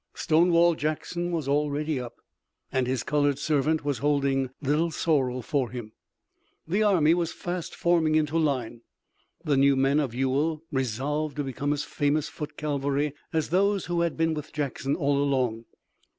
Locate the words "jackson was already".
0.73-1.99